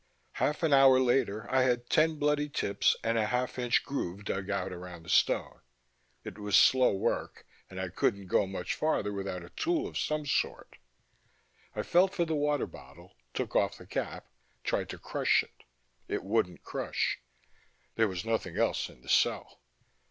[0.31, 4.49] Half an hour later I had ten bloody tips and a half inch groove dug
[4.49, 5.61] out around the stone.
[6.23, 10.25] It was slow work and I couldn't go much farther without a tool of some
[10.25, 10.77] sort.
[11.75, 14.25] I felt for the water bottle, took off the cap,
[14.63, 15.65] tried to crush it.
[16.07, 17.19] It wouldn't crush.
[17.93, 19.61] There was nothing else in the cell.